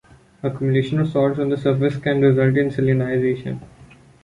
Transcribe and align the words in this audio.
Accumulation 0.41 0.99
of 0.99 1.09
salts 1.09 1.37
on 1.37 1.49
the 1.49 1.57
surface 1.57 1.95
can 1.95 2.21
result 2.21 2.57
in 2.57 2.69
salinization. 2.69 3.59